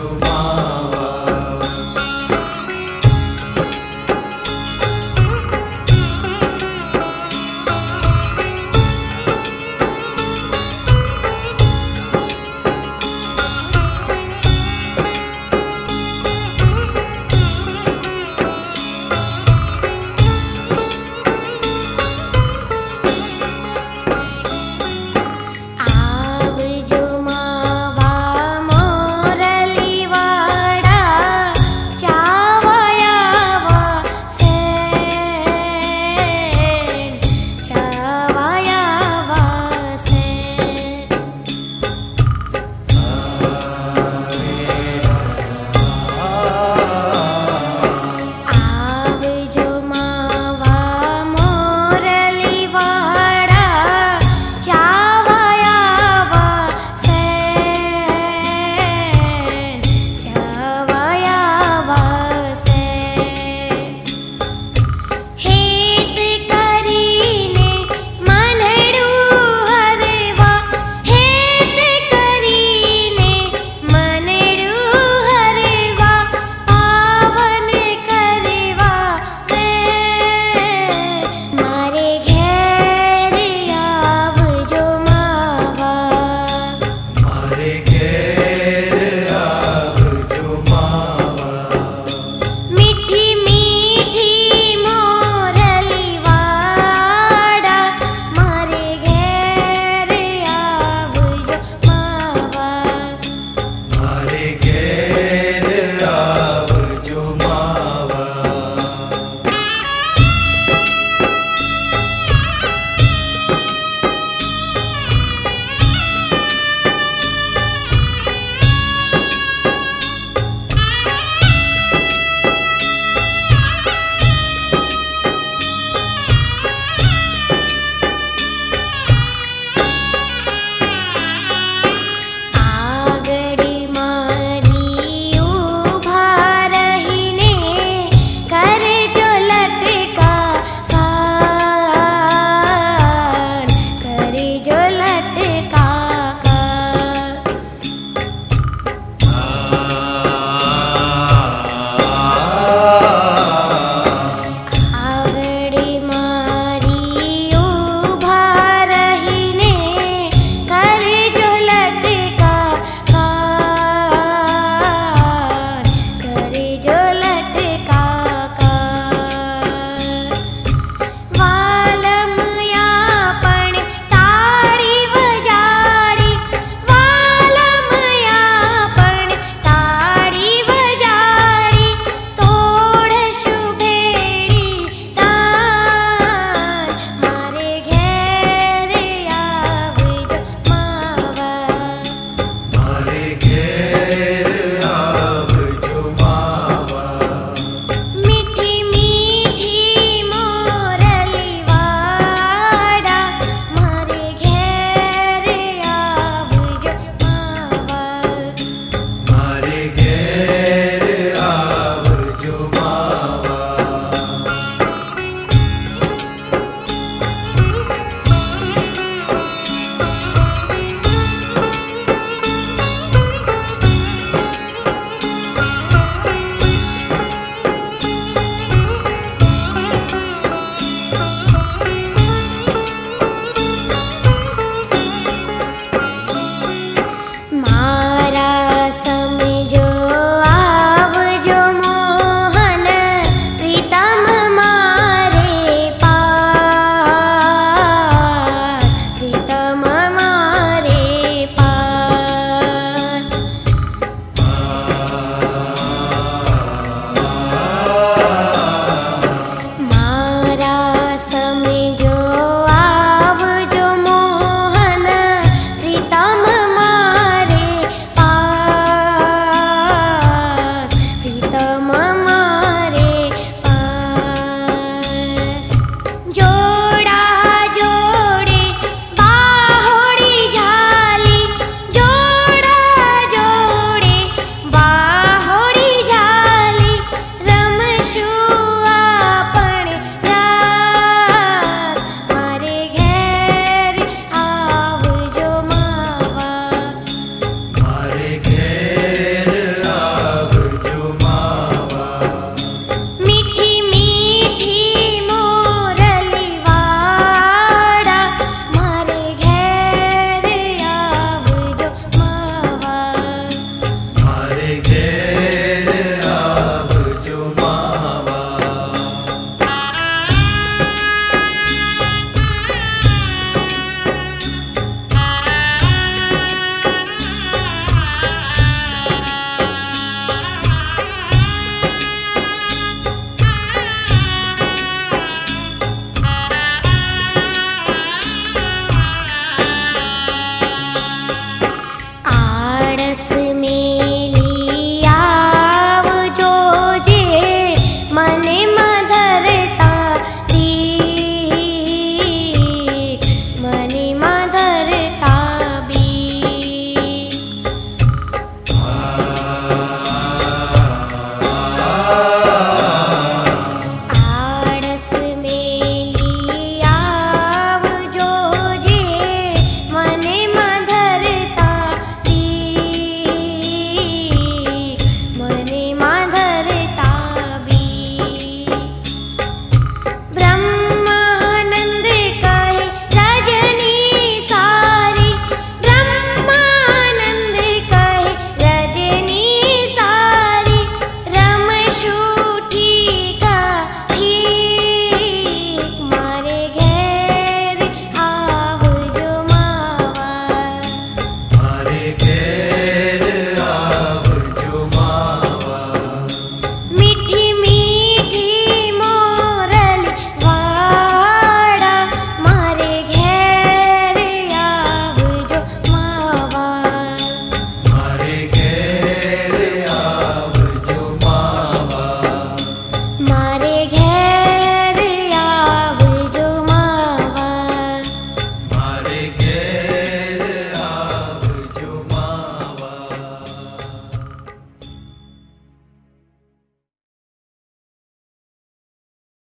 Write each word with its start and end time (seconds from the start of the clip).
you. 0.00 0.59